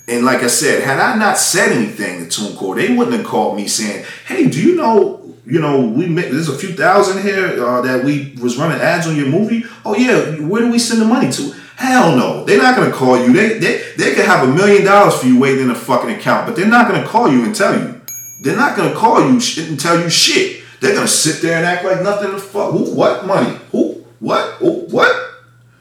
And 0.09 0.25
like 0.25 0.43
I 0.43 0.49
said, 0.49 0.83
had 0.83 0.99
I 0.99 1.17
not 1.17 1.39
said 1.39 1.73
anything 1.73 2.29
to 2.29 2.41
TuneCore, 2.41 2.77
they 2.77 2.95
wouldn't 2.95 3.17
have 3.17 3.27
called 3.27 3.57
me 3.57 3.69
saying, 3.69 4.05
"Hey, 4.27 4.49
do 4.49 4.61
you 4.61 4.77
know, 4.77 5.35
you 5.47 5.61
know, 5.61 5.81
we 5.81 6.07
make, 6.07 6.31
there's 6.31 6.49
a 6.49 6.59
few 6.59 6.75
thousand 6.75 7.23
here 7.23 7.65
uh, 7.65 7.81
that 7.83 8.05
we 8.05 8.37
was 8.41 8.57
running 8.57 8.81
ads 8.81 9.07
on 9.07 9.17
your 9.17 9.27
movie. 9.27 9.65
Oh 9.85 9.97
yeah, 9.97 10.37
where 10.47 10.63
do 10.63 10.71
we 10.71 10.79
send 10.79 11.01
the 11.01 11.07
money 11.07 11.31
to?" 11.33 11.55
Hell 11.77 12.17
no, 12.17 12.45
they're 12.45 12.63
not 12.63 12.77
gonna 12.77 12.93
call 12.93 13.19
you. 13.19 13.33
They 13.33 13.59
they 13.59 13.83
they 13.97 14.15
could 14.15 14.27
have 14.27 14.49
a 14.49 14.53
million 14.53 14.85
dollars 14.85 15.19
for 15.19 15.27
you 15.27 15.41
waiting 15.41 15.65
in 15.65 15.71
a 15.71 15.75
fucking 15.75 16.11
account, 16.11 16.47
but 16.47 16.57
they're 16.57 16.67
not 16.67 16.89
gonna 16.89 17.07
call 17.07 17.31
you 17.31 17.45
and 17.45 17.55
tell 17.55 17.75
you. 17.75 18.02
They're 18.43 18.57
not 18.57 18.77
gonna 18.77 18.95
call 18.95 19.31
you 19.31 19.41
shit 19.41 19.69
and 19.69 19.79
tell 19.79 20.01
you 20.01 20.11
shit. 20.11 20.65
They're 20.81 20.95
gonna 20.95 21.07
sit 21.07 21.41
there 21.43 21.57
and 21.57 21.65
act 21.65 21.85
like 21.85 22.03
nothing 22.03 22.33
the 22.33 22.39
fuck. 22.39 22.73
Who? 22.73 22.93
What 22.93 23.25
money? 23.25 23.57
Who? 23.71 24.05
What? 24.19 24.55
Who, 24.55 24.87
what? 24.91 25.15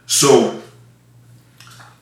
So 0.05 0.61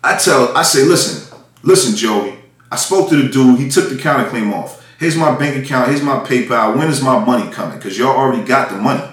I 0.03 0.17
tell, 0.17 0.55
I 0.57 0.63
say, 0.63 0.83
listen, 0.83 1.37
listen, 1.63 1.95
Joey. 1.95 2.35
I 2.71 2.75
spoke 2.75 3.09
to 3.09 3.15
the 3.15 3.29
dude. 3.29 3.59
He 3.59 3.69
took 3.69 3.89
the 3.89 3.95
counterclaim 3.95 4.53
off. 4.53 4.85
Here's 4.99 5.15
my 5.15 5.33
bank 5.37 5.63
account. 5.63 5.89
Here's 5.89 6.03
my 6.03 6.19
PayPal. 6.19 6.77
When 6.77 6.89
is 6.89 7.01
my 7.01 7.23
money 7.23 7.49
coming? 7.51 7.77
Because 7.77 7.97
y'all 7.97 8.15
already 8.15 8.43
got 8.43 8.69
the 8.69 8.77
money. 8.77 9.03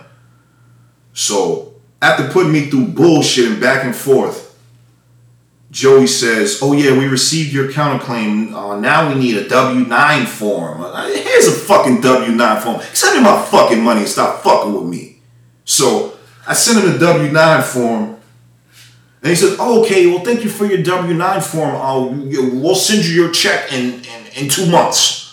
So 1.12 1.74
after 2.02 2.28
putting 2.28 2.52
me 2.52 2.68
through 2.68 2.88
bullshit 2.88 3.50
and 3.50 3.60
back 3.60 3.84
and 3.84 3.94
forth, 3.94 4.45
Joey 5.76 6.06
says, 6.06 6.60
"Oh 6.62 6.72
yeah, 6.72 6.96
we 6.96 7.06
received 7.06 7.52
your 7.52 7.70
counterclaim. 7.70 8.54
Uh, 8.54 8.80
now 8.80 9.10
we 9.10 9.14
need 9.14 9.36
a 9.36 9.46
W 9.46 9.84
nine 9.84 10.24
form. 10.24 10.80
Uh, 10.80 11.06
here's 11.08 11.48
a 11.48 11.52
fucking 11.52 12.00
W 12.00 12.32
nine 12.32 12.62
form. 12.62 12.80
Send 12.94 13.18
me 13.18 13.22
my 13.22 13.42
fucking 13.42 13.82
money 13.84 14.00
and 14.00 14.08
stop 14.08 14.42
fucking 14.42 14.72
with 14.72 14.84
me." 14.84 15.18
So 15.66 16.16
I 16.48 16.54
sent 16.54 16.82
him 16.82 16.92
the 16.92 16.98
W 16.98 17.30
nine 17.30 17.62
form, 17.62 18.16
and 19.20 19.28
he 19.28 19.34
said, 19.36 19.58
oh, 19.60 19.82
"Okay, 19.82 20.06
well, 20.06 20.24
thank 20.24 20.44
you 20.44 20.48
for 20.48 20.64
your 20.64 20.82
W 20.82 21.12
nine 21.12 21.42
form. 21.42 21.74
We'll 22.62 22.74
send 22.74 23.04
you 23.04 23.14
your 23.14 23.30
check 23.30 23.70
in, 23.70 24.00
in 24.12 24.20
in 24.34 24.48
two 24.48 24.70
months." 24.70 25.24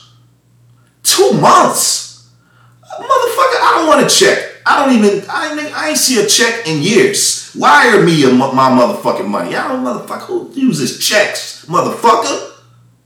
Two 1.03 1.31
months, 1.33 2.29
motherfucker! 2.81 3.59
I 3.61 3.75
don't 3.75 3.87
want 3.87 4.05
a 4.05 4.09
check. 4.09 4.52
I 4.65 4.85
don't 4.85 4.95
even, 4.95 5.23
I 5.29 5.51
ain't, 5.51 5.77
I 5.77 5.89
ain't 5.89 5.97
see 5.97 6.23
a 6.23 6.27
check 6.27 6.67
in 6.67 6.81
years. 6.81 7.53
Wire 7.55 8.01
me 8.03 8.23
a, 8.23 8.31
my 8.31 8.69
motherfucking 8.69 9.27
money. 9.27 9.55
I 9.55 9.67
don't 9.67 9.83
motherfucker 9.83 10.25
who 10.25 10.51
uses 10.53 10.99
checks, 10.99 11.65
motherfucker. 11.65 12.51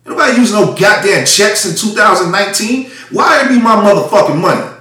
Nobody 0.06 0.38
using 0.38 0.56
no 0.56 0.68
goddamn 0.68 1.26
checks 1.26 1.66
in 1.66 1.76
2019. 1.76 2.92
Wire 3.12 3.50
me 3.50 3.60
my 3.60 3.76
motherfucking 3.76 4.40
money. 4.40 4.78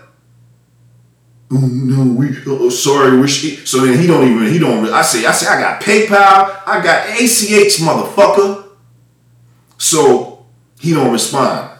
Oh 1.52 1.60
no, 1.60 2.12
we 2.12 2.36
oh, 2.46 2.70
sorry, 2.70 3.20
wish 3.20 3.64
so 3.68 3.84
then 3.84 3.98
he 3.98 4.06
don't 4.08 4.28
even 4.28 4.52
he 4.52 4.58
don't 4.58 4.88
I 4.92 5.02
say 5.02 5.24
I 5.24 5.30
say 5.30 5.46
I 5.46 5.60
got 5.60 5.80
PayPal, 5.80 6.60
I 6.66 6.82
got 6.82 7.08
ACH 7.08 7.78
motherfucker. 7.78 8.64
So 9.78 10.46
he 10.80 10.92
don't 10.92 11.12
respond. 11.12 11.78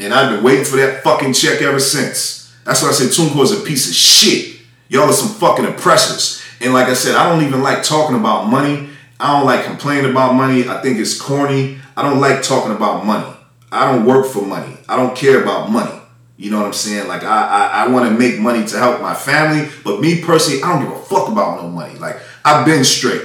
And 0.00 0.12
I've 0.12 0.34
been 0.34 0.44
waiting 0.44 0.64
for 0.64 0.76
that 0.76 1.02
fucking 1.02 1.34
check 1.34 1.62
ever 1.62 1.80
since. 1.80 2.43
That's 2.64 2.82
why 2.82 2.88
I 2.88 2.92
say 2.92 3.06
TuneCore 3.06 3.44
is 3.44 3.52
a 3.52 3.64
piece 3.64 3.88
of 3.88 3.94
shit. 3.94 4.60
Y'all 4.88 5.08
are 5.08 5.12
some 5.12 5.28
fucking 5.28 5.66
oppressors. 5.66 6.42
And 6.60 6.72
like 6.72 6.88
I 6.88 6.94
said, 6.94 7.14
I 7.14 7.28
don't 7.28 7.44
even 7.44 7.62
like 7.62 7.82
talking 7.82 8.16
about 8.16 8.48
money. 8.48 8.88
I 9.20 9.36
don't 9.36 9.46
like 9.46 9.64
complaining 9.64 10.10
about 10.10 10.34
money. 10.34 10.68
I 10.68 10.80
think 10.80 10.98
it's 10.98 11.20
corny. 11.20 11.78
I 11.96 12.02
don't 12.02 12.20
like 12.20 12.42
talking 12.42 12.74
about 12.74 13.04
money. 13.04 13.32
I 13.70 13.90
don't 13.90 14.06
work 14.06 14.26
for 14.26 14.42
money. 14.42 14.76
I 14.88 14.96
don't 14.96 15.16
care 15.16 15.42
about 15.42 15.70
money. 15.70 16.00
You 16.36 16.50
know 16.50 16.58
what 16.58 16.66
I'm 16.66 16.72
saying? 16.72 17.06
Like 17.06 17.22
I 17.22 17.46
I, 17.46 17.84
I 17.84 17.88
want 17.88 18.08
to 18.08 18.18
make 18.18 18.40
money 18.40 18.66
to 18.66 18.78
help 18.78 19.00
my 19.00 19.14
family, 19.14 19.68
but 19.84 20.00
me 20.00 20.22
personally, 20.22 20.62
I 20.62 20.72
don't 20.72 20.84
give 20.84 20.96
a 20.96 21.02
fuck 21.02 21.28
about 21.28 21.62
no 21.62 21.68
money. 21.68 21.96
Like 21.98 22.16
I've 22.44 22.66
been 22.66 22.84
straight. 22.84 23.22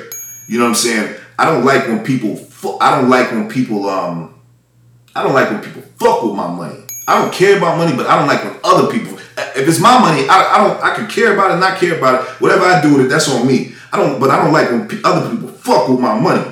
You 0.48 0.60
know 0.60 0.66
what 0.66 0.70
I'm 0.70 0.76
saying? 0.76 1.16
I 1.38 1.46
don't 1.46 1.66
like 1.66 1.88
when 1.88 2.04
people. 2.04 2.40
I 2.82 3.00
don't 3.00 3.10
like 3.10 3.32
when 3.32 3.50
people. 3.50 3.90
Um. 3.90 4.36
I 5.16 5.24
don't 5.24 5.34
like 5.34 5.50
when 5.50 5.62
people 5.62 5.82
fuck 5.98 6.24
with 6.24 6.36
my 6.36 6.48
money. 6.48 6.80
I 7.08 7.20
don't 7.20 7.34
care 7.34 7.58
about 7.58 7.78
money, 7.78 7.96
but 7.98 8.06
I 8.06 8.18
don't 8.18 8.28
like 8.28 8.44
when 8.44 8.56
other 8.64 8.92
people 8.92 9.18
if 9.56 9.68
it's 9.68 9.80
my 9.80 10.00
money, 10.00 10.28
I, 10.30 10.56
I 10.56 10.58
don't. 10.64 10.84
I 10.84 10.96
can 10.96 11.08
care 11.08 11.34
about 11.34 11.52
it, 11.52 11.60
not 11.60 11.80
care 11.80 11.98
about 11.98 12.22
it. 12.22 12.30
Whatever 12.42 12.66
I 12.66 12.82
do 12.82 12.98
with 12.98 13.06
it, 13.06 13.10
that's 13.10 13.30
on 13.30 13.46
me. 13.48 13.74
I 13.92 13.98
don't. 13.98 14.20
But 14.20 14.30
I 14.30 14.44
don't 14.44 14.54
like 14.54 14.70
when 14.70 15.02
other 15.04 15.30
people 15.30 15.50
fuck 15.50 15.90
with 15.90 16.00
my 16.00 16.20
money. 16.20 16.46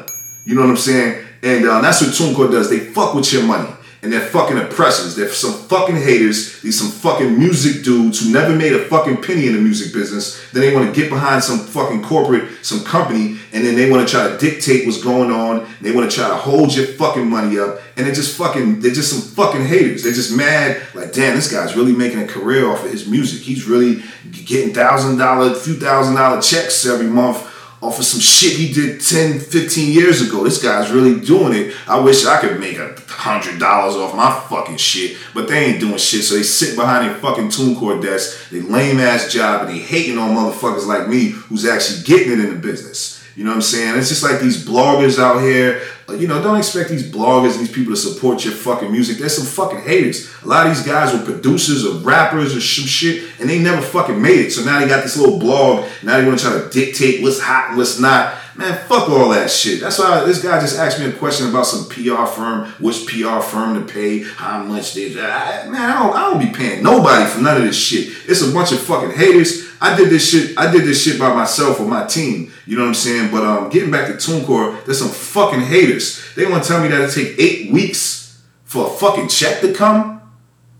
You 0.46 0.56
know 0.56 0.62
what 0.62 0.70
I'm 0.72 0.78
saying? 0.78 1.26
And 1.44 1.68
uh, 1.68 1.82
that's 1.82 2.02
what 2.02 2.12
TuneCore 2.12 2.52
does. 2.52 2.70
They 2.70 2.80
fuck 2.80 3.14
with 3.14 3.32
your 3.32 3.44
money 3.44 3.70
and 4.02 4.14
they're 4.14 4.22
fucking 4.22 4.58
oppressors. 4.58 5.16
They're 5.16 5.30
some 5.30 5.54
fucking 5.54 5.96
haters. 5.96 6.62
These 6.62 6.80
some 6.80 6.92
fucking 6.92 7.38
music 7.38 7.84
dudes 7.84 8.20
who 8.20 8.32
never 8.32 8.56
made 8.56 8.74
a 8.74 8.86
fucking 8.86 9.24
penny 9.24 9.48
in 9.48 9.54
the 9.54 9.62
music 9.62 9.94
business. 9.94 10.40
Then 10.52 10.62
they 10.62 10.74
want 10.74 10.94
to 10.94 11.00
get 11.00 11.10
behind 11.10 11.44
some 11.44 11.60
fucking 11.60 12.04
corporate, 12.04 12.64
some 12.64 12.84
company, 12.84 13.40
and 13.54 13.66
then 13.66 13.76
they 13.76 13.90
want 13.90 14.08
to 14.08 14.12
try 14.12 14.28
to 14.30 14.38
dictate 14.38 14.86
what's 14.86 15.02
going 15.02 15.32
on. 15.32 15.68
They 15.82 15.92
want 15.92 16.10
to 16.10 16.16
try 16.16 16.28
to 16.30 16.36
hold 16.36 16.76
your 16.76 16.86
fucking 16.86 17.28
money 17.28 17.58
up, 17.58 17.80
and 17.96 18.06
they're 18.06 18.14
just 18.14 18.38
fucking. 18.38 18.82
They're 18.82 18.94
just 18.94 19.12
some 19.12 19.22
fucking 19.22 19.66
haters. 19.66 20.04
They're 20.04 20.14
just 20.14 20.36
mad. 20.36 20.82
Like, 20.94 21.12
damn, 21.12 21.36
this 21.36 21.52
guy's 21.52 21.76
really 21.76 21.94
making 21.94 22.20
a 22.20 22.28
career 22.28 22.70
off 22.70 22.86
of 22.86 22.92
his 22.92 23.08
music. 23.08 23.42
He's 23.42 23.66
really 23.66 24.04
getting 24.32 24.74
thousand 24.74 25.18
dollar, 25.18 25.54
few 25.56 25.76
thousand 25.76 26.16
dollar 26.16 26.42
checks 26.42 26.86
every 26.86 27.08
month 27.08 27.54
off 27.82 28.00
of 28.00 28.06
some 28.06 28.20
shit 28.20 28.54
he 28.54 28.74
did 28.74 29.02
10, 29.02 29.40
15 29.40 29.94
years 29.94 30.28
ago. 30.28 30.44
This 30.44 30.62
guy's 30.62 30.92
really 30.92 31.20
doing 31.20 31.54
it. 31.54 31.76
I 31.88 32.00
wish 32.00 32.26
I 32.26 32.40
could 32.40 32.60
make 32.60 32.78
a 32.78 32.96
hundred 33.08 33.60
dollars 33.60 33.96
off 33.96 34.16
my 34.16 34.32
fucking 34.50 34.78
shit, 34.78 35.18
but 35.34 35.48
they 35.48 35.66
ain't 35.66 35.80
doing 35.80 35.98
shit. 35.98 36.24
So 36.24 36.36
they 36.36 36.44
sit 36.44 36.76
behind 36.76 37.08
their 37.08 37.16
fucking 37.20 37.50
TuneCore 37.50 38.02
desk, 38.02 38.50
they 38.50 38.62
lame 38.62 39.00
ass 39.00 39.32
job, 39.32 39.62
and 39.62 39.70
they 39.70 39.80
hating 39.80 40.18
on 40.18 40.36
motherfuckers 40.36 40.88
like 40.88 41.08
me 41.08 41.30
who's 41.30 41.66
actually 41.66 42.04
getting 42.04 42.34
it 42.34 42.40
in 42.40 42.54
the 42.54 42.60
business. 42.60 43.17
You 43.38 43.44
know 43.44 43.52
what 43.52 43.58
I'm 43.58 43.62
saying? 43.62 44.00
It's 44.00 44.10
just 44.10 44.24
like 44.24 44.40
these 44.40 44.66
bloggers 44.66 45.20
out 45.20 45.44
here. 45.44 45.84
You 46.10 46.28
know, 46.28 46.42
don't 46.42 46.58
expect 46.58 46.90
these 46.90 47.08
bloggers 47.08 47.56
these 47.60 47.72
people 47.72 47.94
to 47.94 47.96
support 47.96 48.44
your 48.44 48.56
fucking 48.56 48.92
music. 48.92 49.20
There's 49.20 49.38
some 49.38 49.46
fucking 49.46 49.82
haters. 49.88 50.28
A 50.44 50.48
lot 50.48 50.66
of 50.66 50.76
these 50.76 50.84
guys 50.84 51.14
were 51.14 51.24
producers 51.24 51.86
or 51.86 52.00
rappers 52.00 52.56
or 52.56 52.62
some 52.62 52.86
shit, 52.88 53.30
and 53.40 53.48
they 53.48 53.60
never 53.60 53.84
fucking 53.84 54.20
made 54.20 54.40
it. 54.40 54.52
So 54.52 54.66
now 54.66 54.80
they 54.80 54.88
got 54.88 55.04
this 55.04 55.18
little 55.18 55.38
blog. 55.38 55.88
Now 56.02 56.18
they 56.18 56.26
want 56.26 56.40
to 56.40 56.46
try 56.46 56.60
to 56.60 56.68
dictate 56.70 57.22
what's 57.22 57.40
hot 57.40 57.68
and 57.70 57.78
what's 57.78 58.00
not. 58.00 58.38
Man, 58.56 58.76
fuck 58.88 59.08
all 59.08 59.30
that 59.30 59.52
shit. 59.52 59.82
That's 59.82 60.00
why 60.00 60.24
this 60.26 60.42
guy 60.42 60.60
just 60.60 60.80
asked 60.80 61.00
me 61.00 61.06
a 61.06 61.12
question 61.12 61.48
about 61.48 61.68
some 61.68 61.88
PR 61.90 62.26
firm, 62.26 62.66
which 62.80 63.06
PR 63.06 63.40
firm 63.40 63.76
to 63.76 63.94
pay, 63.94 64.24
how 64.24 64.64
much 64.64 64.96
they. 64.96 65.12
I, 65.12 65.70
man, 65.70 65.76
I 65.76 66.00
don't, 66.00 66.16
I 66.16 66.22
don't 66.22 66.40
be 66.40 66.58
paying 66.58 66.82
nobody 66.82 67.30
for 67.30 67.40
none 67.42 67.58
of 67.58 67.64
this 67.64 67.78
shit. 67.78 68.16
It's 68.28 68.42
a 68.42 68.52
bunch 68.52 68.72
of 68.72 68.80
fucking 68.80 69.12
haters. 69.12 69.67
I 69.80 69.96
did 69.96 70.10
this 70.10 70.30
shit. 70.30 70.58
I 70.58 70.72
did 70.72 70.84
this 70.84 71.04
shit 71.04 71.20
by 71.20 71.34
myself 71.34 71.80
with 71.80 71.90
my 71.90 72.06
team. 72.06 72.52
You 72.66 72.78
know 72.78 72.84
what 72.84 72.90
I'm 72.90 72.96
saying? 72.96 73.32
But 73.32 73.44
um, 73.44 73.70
getting 73.70 73.92
back 73.92 74.08
to 74.08 74.14
TuneCore, 74.14 74.86
there's 74.86 75.00
some 75.00 75.10
fucking 75.10 75.62
haters. 75.62 76.24
They 76.36 76.46
want 76.46 76.64
to 76.64 76.70
tell 76.70 76.82
me 76.82 76.88
that 76.90 77.02
it 77.02 77.14
take 77.14 77.40
eight 77.40 77.72
weeks 77.72 78.42
for 78.64 78.88
a 78.88 78.90
fucking 78.90 79.28
check 79.28 79.62
to 79.62 79.74
come. 79.74 80.22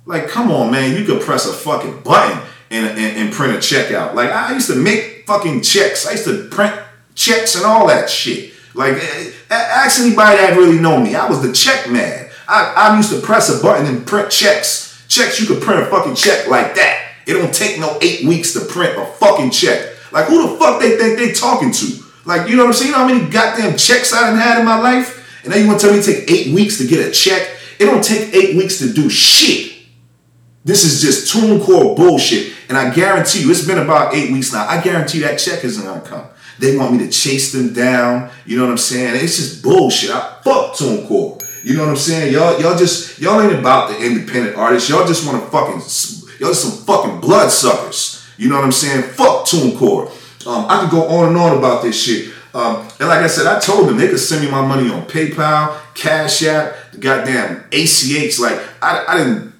Like, 0.06 0.28
come 0.28 0.52
on, 0.52 0.72
man. 0.72 0.98
You 0.98 1.06
could 1.06 1.22
press 1.22 1.48
a 1.48 1.54
fucking 1.54 2.02
button 2.02 2.42
and, 2.72 2.88
and, 2.98 3.18
and 3.18 3.34
print 3.34 3.56
a 3.56 3.62
check 3.62 3.92
out. 3.92 4.16
Like, 4.16 4.32
I 4.32 4.54
used 4.54 4.70
to 4.70 4.76
make 4.76 5.26
fucking 5.28 5.62
checks. 5.62 6.08
I 6.08 6.12
used 6.12 6.26
to 6.26 6.48
print 6.50 6.76
checks 7.14 7.56
and 7.56 7.66
all 7.66 7.88
that 7.88 8.10
shit. 8.10 8.54
Like, 8.74 8.94
eh, 8.94 9.32
eh, 9.50 9.54
ask 9.54 10.00
anybody 10.00 10.38
that 10.38 10.56
really 10.58 10.80
know 10.80 11.00
me. 11.00 11.16
I 11.16 11.28
was 11.28 11.42
the 11.42 11.52
check 11.52 11.90
man. 11.90 12.30
I, 12.48 12.74
I 12.76 12.98
used 12.98 13.12
to 13.12 13.20
press 13.20 13.50
a 13.50 13.62
button 13.62 13.86
and 13.86 14.08
print 14.08 14.32
checks. 14.32 15.06
Checks, 15.08 15.40
you 15.40 15.48
could 15.48 15.62
print 15.62 15.82
a 15.82 15.86
fucking 15.88 16.16
check 16.16 16.48
like 16.48 16.76
that. 16.76 17.07
It 17.28 17.34
don't 17.34 17.54
take 17.54 17.80
no 17.80 17.98
eight 18.02 18.26
weeks 18.26 18.54
to 18.54 18.62
print 18.62 18.98
a 18.98 19.06
fucking 19.06 19.52
check. 19.52 19.96
Like, 20.12 20.28
who 20.28 20.50
the 20.50 20.58
fuck 20.58 20.80
they 20.80 20.98
think 20.98 21.20
they 21.20 21.34
talking 21.34 21.72
to? 21.72 22.04
Like, 22.26 22.50
you 22.50 22.56
know 22.56 22.64
what 22.64 22.70
I'm 22.70 22.74
saying? 22.74 22.92
You 22.92 22.98
know 22.98 23.08
how 23.08 23.14
many 23.14 23.30
goddamn 23.30 23.78
checks 23.78 24.14
I 24.14 24.30
done 24.30 24.38
had 24.38 24.60
in 24.60 24.66
my 24.66 24.80
life? 24.80 25.42
And 25.44 25.52
now 25.54 25.60
you 25.60 25.68
want 25.68 25.80
to 25.80 25.88
tell 25.88 25.94
me 25.94 26.00
it 26.00 26.06
take 26.06 26.32
eight 26.32 26.54
weeks 26.54 26.78
to 26.78 26.88
get 26.88 27.06
a 27.06 27.12
check? 27.12 27.50
It 27.80 27.86
don't 27.86 28.04
take 28.04 28.34
eight 28.34 28.56
weeks 28.56 28.80
to 28.80 28.92
do 28.92 29.10
shit. 29.10 29.74
This 30.64 30.84
is 30.84 31.02
just 31.02 31.34
TuneCore 31.34 31.96
bullshit. 31.96 32.54
And 32.70 32.78
I 32.78 32.94
guarantee 32.94 33.42
you, 33.42 33.52
it's 33.52 33.66
been 33.66 33.78
about 33.78 34.14
eight 34.14 34.32
weeks 34.32 34.52
now. 34.52 34.68
I 34.68 34.82
guarantee 34.82 35.20
that 35.20 35.38
check 35.38 35.64
isn't 35.64 35.86
gonna 35.86 36.02
come. 36.02 36.26
They 36.60 36.76
want 36.76 36.94
me 36.94 37.00
to 37.00 37.10
chase 37.10 37.52
them 37.52 37.74
down. 37.74 38.30
You 38.46 38.58
know 38.58 38.64
what 38.64 38.72
I'm 38.72 38.78
saying? 38.78 39.16
It's 39.24 39.38
just 39.38 39.64
bullshit. 39.64 40.10
I 40.10 40.40
fuck 40.44 40.74
TuneCore. 40.76 41.44
You 41.64 41.76
know 41.76 41.84
what 41.84 41.90
I'm 41.92 41.98
saying? 41.98 42.34
Y'all, 42.34 42.60
y'all 42.60 42.78
just 42.78 43.20
y'all 43.20 43.42
ain't 43.42 43.58
about 43.58 43.90
the 43.90 44.06
independent 44.06 44.58
artists. 44.58 44.90
Y'all 44.90 45.08
just 45.08 45.26
want 45.26 45.44
to 45.44 45.50
fucking 45.50 45.82
y'all 46.40 46.54
some 46.54 46.86
fucking 46.86 47.20
bloodsuckers. 47.20 48.28
You 48.38 48.50
know 48.50 48.56
what 48.56 48.66
I'm 48.66 48.72
saying? 48.72 49.04
Fuck 49.04 49.46
TuneCore. 49.46 50.08
Um, 50.48 50.66
I 50.70 50.82
could 50.82 50.92
go 50.92 51.08
on 51.08 51.30
and 51.30 51.38
on 51.38 51.58
about 51.58 51.84
this 51.84 52.02
shit. 52.02 52.34
Um, 52.54 52.88
and 53.00 53.10
like 53.10 53.20
I 53.20 53.28
said, 53.28 53.46
I 53.46 53.60
told 53.60 53.88
them 53.88 53.98
they 53.98 54.08
could 54.08 54.20
send 54.20 54.44
me 54.44 54.50
my 54.50 54.66
money 54.66 54.90
on 54.90 55.06
PayPal, 55.06 55.78
Cash 55.94 56.44
App, 56.44 56.92
the 56.92 56.98
goddamn 56.98 57.66
ACH. 57.72 58.40
Like 58.40 58.60
I, 58.82 59.06
I 59.08 59.18
didn't 59.18 59.54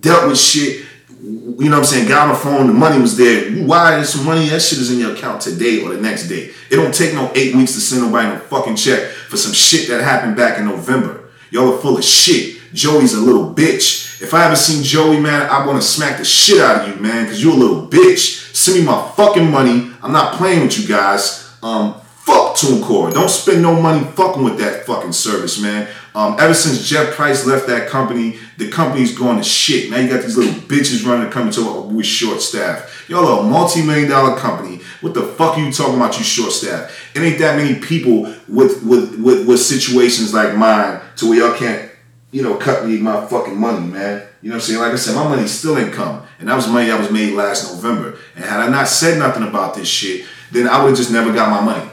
dealt 0.00 0.28
with 0.28 0.38
shit. 0.38 0.84
You 1.20 1.70
know 1.70 1.70
what 1.70 1.78
I'm 1.78 1.84
saying? 1.84 2.08
Got 2.08 2.28
on 2.28 2.34
the 2.34 2.34
phone, 2.38 2.66
the 2.66 2.74
money 2.74 3.00
was 3.00 3.16
there. 3.16 3.48
You 3.48 3.64
wired 3.64 4.04
some 4.04 4.26
money, 4.26 4.48
that 4.50 4.60
shit 4.60 4.78
is 4.78 4.92
in 4.92 4.98
your 4.98 5.14
account 5.14 5.40
today 5.40 5.82
or 5.82 5.94
the 5.94 6.00
next 6.00 6.28
day. 6.28 6.50
It 6.70 6.76
don't 6.76 6.94
take 6.94 7.14
no 7.14 7.32
eight 7.34 7.54
weeks 7.54 7.72
to 7.72 7.80
send 7.80 8.02
nobody 8.02 8.28
no 8.28 8.38
fucking 8.38 8.76
check 8.76 9.10
for 9.10 9.38
some 9.38 9.52
shit 9.52 9.88
that 9.88 10.02
happened 10.02 10.36
back 10.36 10.58
in 10.58 10.66
November. 10.66 11.30
Y'all 11.50 11.72
are 11.72 11.78
full 11.78 11.96
of 11.96 12.04
shit. 12.04 12.60
Joey's 12.74 13.14
a 13.14 13.20
little 13.20 13.54
bitch. 13.54 14.03
If 14.20 14.32
I 14.34 14.40
haven't 14.40 14.58
seen 14.58 14.82
Joey, 14.82 15.20
man, 15.20 15.48
I 15.50 15.66
want 15.66 15.80
to 15.80 15.86
smack 15.86 16.18
the 16.18 16.24
shit 16.24 16.60
out 16.60 16.82
of 16.82 16.88
you, 16.88 17.02
man, 17.02 17.24
because 17.24 17.42
you're 17.42 17.52
a 17.52 17.56
little 17.56 17.86
bitch. 17.88 18.54
Send 18.54 18.78
me 18.78 18.84
my 18.84 19.10
fucking 19.16 19.50
money. 19.50 19.90
I'm 20.02 20.12
not 20.12 20.34
playing 20.34 20.62
with 20.62 20.78
you 20.78 20.86
guys. 20.86 21.52
Um, 21.62 21.94
fuck 22.24 22.56
TuneCore. 22.56 23.12
Don't 23.12 23.28
spend 23.28 23.62
no 23.62 23.80
money 23.80 24.04
fucking 24.12 24.42
with 24.42 24.58
that 24.58 24.86
fucking 24.86 25.12
service, 25.12 25.60
man. 25.60 25.88
Um, 26.14 26.36
ever 26.38 26.54
since 26.54 26.88
Jeff 26.88 27.14
Price 27.14 27.44
left 27.44 27.66
that 27.66 27.88
company, 27.88 28.38
the 28.56 28.70
company's 28.70 29.18
going 29.18 29.36
to 29.36 29.42
shit. 29.42 29.90
Now 29.90 29.96
you 29.98 30.08
got 30.08 30.22
these 30.22 30.36
little 30.36 30.52
bitches 30.52 31.04
running 31.04 31.26
the 31.26 31.32
company 31.32 31.54
to 31.56 31.80
with 31.82 32.06
short 32.06 32.40
staff. 32.40 33.04
Y'all 33.08 33.40
a 33.40 33.42
multi-million 33.42 34.08
dollar 34.08 34.38
company. 34.38 34.80
What 35.00 35.14
the 35.14 35.22
fuck 35.22 35.58
are 35.58 35.60
you 35.60 35.72
talking 35.72 35.96
about, 35.96 36.16
you 36.16 36.24
short 36.24 36.52
staff? 36.52 37.16
It 37.16 37.20
ain't 37.20 37.38
that 37.40 37.56
many 37.56 37.80
people 37.80 38.32
with 38.48 38.82
with 38.84 39.18
with, 39.18 39.48
with 39.48 39.60
situations 39.60 40.32
like 40.32 40.56
mine 40.56 41.00
to 41.16 41.28
where 41.28 41.38
y'all 41.40 41.58
can't, 41.58 41.90
you 42.34 42.42
know, 42.42 42.56
cut 42.56 42.84
me 42.84 42.98
my 42.98 43.24
fucking 43.26 43.56
money, 43.56 43.86
man. 43.86 44.20
You 44.42 44.48
know 44.48 44.56
what 44.56 44.62
I'm 44.64 44.66
saying? 44.66 44.80
Like 44.80 44.92
I 44.92 44.96
said, 44.96 45.14
my 45.14 45.22
money 45.22 45.46
still 45.46 45.78
ain't 45.78 45.92
come. 45.92 46.20
And 46.40 46.48
that 46.48 46.56
was 46.56 46.66
money 46.66 46.86
that 46.86 46.98
was 46.98 47.08
made 47.08 47.32
last 47.32 47.72
November. 47.72 48.18
And 48.34 48.44
had 48.44 48.58
I 48.58 48.68
not 48.68 48.88
said 48.88 49.20
nothing 49.20 49.44
about 49.44 49.76
this 49.76 49.86
shit, 49.86 50.26
then 50.50 50.66
I 50.66 50.82
would 50.82 50.88
have 50.88 50.98
just 50.98 51.12
never 51.12 51.32
got 51.32 51.48
my 51.48 51.64
money. 51.64 51.88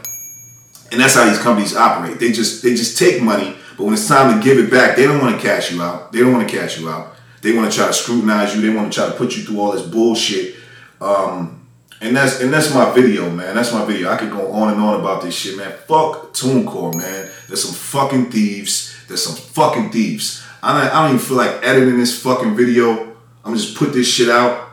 And 0.91 0.99
that's 0.99 1.13
how 1.13 1.29
these 1.29 1.37
companies 1.37 1.75
operate. 1.75 2.17
They 2.17 2.31
just 2.31 2.63
they 2.63 2.71
just 2.71 2.97
take 2.97 3.21
money, 3.21 3.55
but 3.77 3.83
when 3.83 3.93
it's 3.93 4.07
time 4.07 4.35
to 4.35 4.43
give 4.43 4.57
it 4.57 4.71
back, 4.71 4.97
they 4.97 5.05
don't 5.05 5.21
want 5.21 5.39
to 5.39 5.41
cash 5.47 5.71
you 5.71 5.79
out. 5.79 6.11
They 6.11 6.21
don't 6.21 6.33
want 6.33 6.49
to 6.49 6.57
cash 6.57 6.79
you 6.79 6.89
out. 6.89 7.15
They 7.43 7.55
want 7.55 7.71
to 7.71 7.77
try 7.77 7.85
to 7.85 7.93
scrutinize 7.93 8.55
you. 8.55 8.61
They 8.61 8.75
want 8.75 8.91
to 8.91 8.99
try 8.99 9.07
to 9.09 9.15
put 9.15 9.37
you 9.37 9.43
through 9.43 9.59
all 9.59 9.73
this 9.73 9.85
bullshit. 9.85 10.55
Um, 10.99 11.67
and 12.01 12.17
that's 12.17 12.41
and 12.41 12.51
that's 12.51 12.73
my 12.73 12.91
video, 12.95 13.29
man. 13.29 13.53
That's 13.53 13.71
my 13.71 13.85
video. 13.85 14.09
I 14.09 14.17
could 14.17 14.31
go 14.31 14.51
on 14.53 14.73
and 14.73 14.81
on 14.81 14.99
about 14.99 15.21
this 15.21 15.35
shit, 15.35 15.55
man. 15.55 15.71
Fuck 15.87 16.33
TuneCore, 16.33 16.95
man. 16.95 17.29
There's 17.47 17.63
some 17.63 17.75
fucking 17.75 18.31
thieves. 18.31 18.90
There's 19.11 19.25
some 19.25 19.35
fucking 19.35 19.89
thieves. 19.91 20.41
I 20.63 20.71
don't, 20.71 20.93
I 20.93 21.01
don't 21.01 21.15
even 21.15 21.27
feel 21.27 21.35
like 21.35 21.61
editing 21.65 21.97
this 21.97 22.23
fucking 22.23 22.55
video. 22.55 23.13
I'm 23.43 23.53
just 23.53 23.75
put 23.75 23.91
this 23.91 24.07
shit 24.07 24.29
out. 24.29 24.69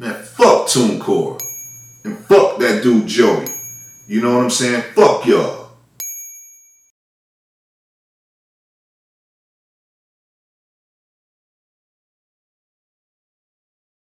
Man, 0.00 0.20
fuck 0.20 0.66
TuneCore. 0.66 1.38
And 2.04 2.18
fuck 2.26 2.58
that 2.58 2.82
dude 2.82 3.06
Joey. 3.06 3.46
You 4.08 4.20
know 4.20 4.34
what 4.34 4.42
I'm 4.42 4.50
saying? 4.50 4.82
Fuck 4.96 5.26
y'all. 5.26 5.59